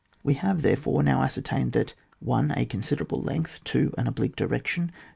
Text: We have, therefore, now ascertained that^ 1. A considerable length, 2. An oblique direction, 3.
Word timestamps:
We 0.23 0.33
have, 0.33 0.63
therefore, 0.63 1.03
now 1.03 1.21
ascertained 1.21 1.73
that^ 1.73 1.93
1. 2.21 2.53
A 2.57 2.65
considerable 2.65 3.21
length, 3.21 3.59
2. 3.65 3.93
An 3.99 4.07
oblique 4.07 4.35
direction, 4.35 4.87
3. 4.87 4.91